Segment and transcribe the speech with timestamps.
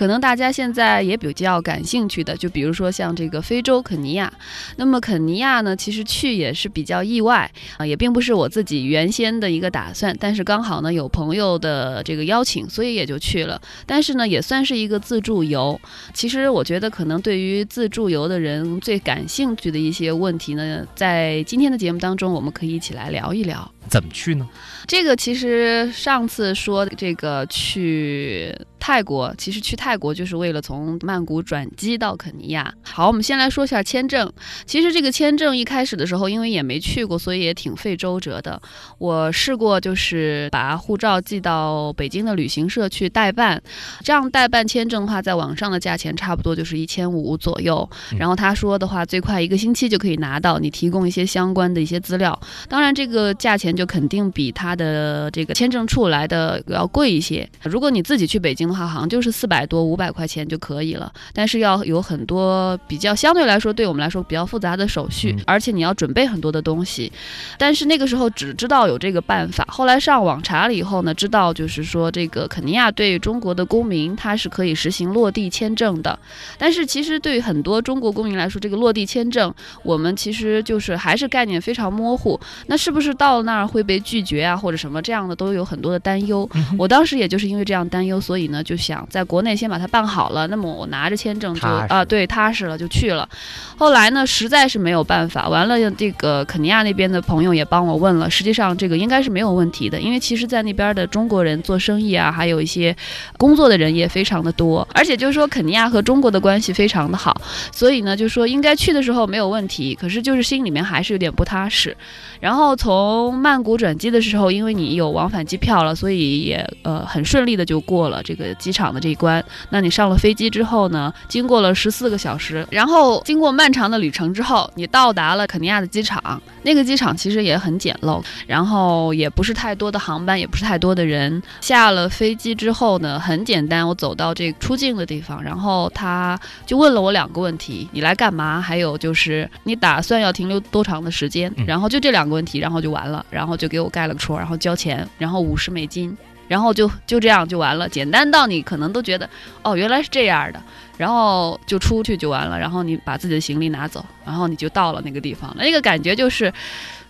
[0.00, 4.32] 可能大家现在也比较感兴趣的，就比如说像这个非洲肯尼亚。
[4.76, 13.60] 那么肯尼亚呢，其实去也是比较意外啊，也并不是我自己原先的一个打算，但是刚好呢有朋友的这个邀请，所以也就去了。
[13.84, 15.78] 但是呢，也算是一个自助游。
[16.14, 23.70] 其实我觉得，可能对于自助游的人最感兴趣的一些问题呢，在今天的节目当中，我们可以一起来聊一聊。
[23.90, 24.48] 怎么去呢？
[24.86, 32.72] 这个其实上次说这个去泰国，其实去泰国就是为了从曼谷转机到肯尼亚。
[32.82, 34.32] 好，我们先来说一下签证。
[34.64, 38.60] 其实这个签证一开始的时候，因为也没去过，所以也挺费周折的。
[38.98, 43.60] 我试过，就是把护照寄到北京的旅行社去代办，
[44.02, 47.88] 这样代办签证的话，在网上的价钱差不多就是一千五左右。
[48.18, 52.38] 然后他说的话，最快一个星期就可以拿到，你提供一些相关的一些资料。
[52.68, 57.48] 当然，这个价钱就肯定比他的这个签证处来的要贵一些。
[57.62, 61.10] 如果你自己去北京的话，好像就是四百多、五百块钱就可以了。
[61.32, 67.10] 但是要有很多比较相对来说对我们来说比较复杂的手续，而且你要准备很多的东西。
[67.56, 76.18] 但是那个时候只知道有这个办法，后来上网查了以后呢，知道就是说这个肯尼亚对中国的公民他是可以实行落地签证的。
[76.58, 82.38] 但是其实对于很多中国公民来说，这个落地签证我们其实就是还是概念非常模糊。
[82.66, 86.48] 那是不是到了那儿会被拒绝啊，或者什么这样的都有很多的担忧。
[86.76, 90.46] 我当时也就是因为这样担忧，所以呢就想在国内先把它办好了。
[90.48, 93.28] 那么我拿着签证就啊，对，踏实了就去了。
[93.76, 102.94] 后来呢，实在是没有办法，完了这个肯尼亚那边的朋友也帮我问了，实际上这个应该是没有问题的，因为其实在那边的中国人做生意啊，还有一些
[103.36, 107.40] 工作的人也非常的多，而且就是说肯尼亚和中国的关系非常的好，
[107.72, 111.96] 所以呢就说应该去的时候没有问题，可是就是心里面还是有点不踏实。
[112.40, 119.44] 然后从曼谷转机的时候，因为你有往返机票了，所以也呃很顺利的就过了这个机场的这一关。
[119.70, 126.40] 那你上了飞机之后呢，经过了十四个小时，然后经过漫长的旅程之后，你到达了肯尼亚的机场。
[126.62, 131.42] 那个机场其实也很简陋，然后也不是太多的航班，也不是太多的人。
[131.62, 138.60] 下了飞机之后呢，很简单，我走到这出境的地方，然后他就问了我两个问题：你来干嘛？
[138.60, 141.50] 还有就是你打算要停留多长的时间？
[141.66, 146.16] 然后就这两个问题，然后就完了，然后然后就给我盖了个戳，然后交钱，然后五十美金，
[146.46, 149.28] 然后就就这样就完了，简单到你可能都觉得
[149.64, 150.62] 哦原来是这样的，
[150.96, 156.52] 然后就出去就完了，然后你把自己的行李拿走，然后你就到了那个地方了，那个感觉就是。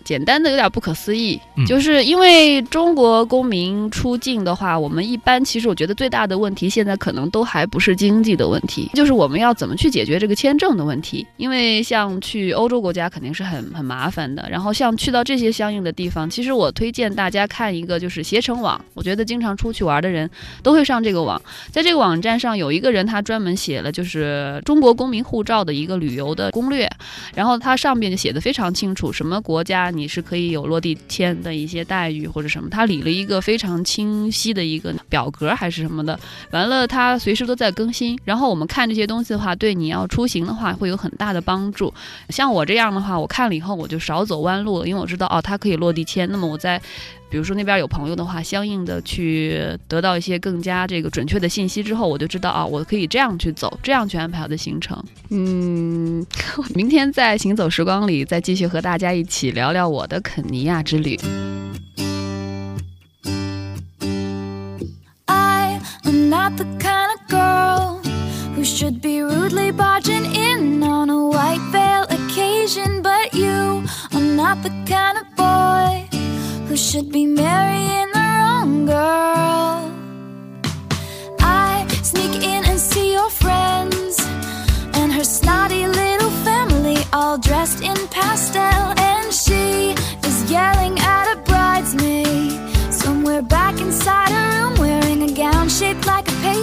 [0.05, 11.27] 简单的有点不可思议，就是因为中国公民出境的话，我们一般其实我觉得最大的问题现在可能都还不是经济的问题，就是我们要怎么去解决这个签证的问题。
[11.37, 20.29] 因为像去欧洲国家肯定是很很麻烦的，然后像去到这些相应的地方，其实我推荐大家看一个就是携程网，我觉得经常出去玩的人
[20.63, 21.41] 都会上这个网，
[21.71, 26.91] 在这个网站上有一个人他专门写了就是中国公民护照的一个旅游的攻略，
[27.35, 29.91] 然后他上面就写的非常清楚，什么国家。
[29.91, 36.19] 你你是可以有落地签的一些待遇或者什么，他理了一个非常清晰的一个表格还是什么的，
[36.51, 38.19] 完了他随时都在更新。
[38.25, 41.93] 然后我们看这些东西的话，对你要出行的话会有很大的帮助。
[42.31, 46.27] 像我这样的话，我看了以后我就少走弯路了，因为我知道哦，它可以落地签。
[46.31, 46.81] 那么我在。
[47.31, 55.01] 比如说那边有朋友的话，相应的去得到一些更加这个准确的信息之后，我就知道啊，我可以这样去走，这样去安排我的行程。
[55.29, 56.27] 嗯，
[56.75, 61.19] 明天在行走时光里再继续和大家一起聊聊我的肯尼亚之旅。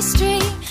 [0.02, 0.67] street.